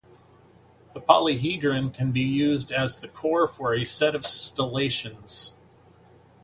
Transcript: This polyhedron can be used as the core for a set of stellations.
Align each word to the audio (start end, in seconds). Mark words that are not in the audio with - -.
This 0.95 1.03
polyhedron 1.07 1.93
can 1.93 2.11
be 2.11 2.21
used 2.21 2.71
as 2.71 2.99
the 3.01 3.07
core 3.07 3.47
for 3.47 3.75
a 3.75 3.83
set 3.83 4.15
of 4.15 4.23
stellations. 4.25 5.53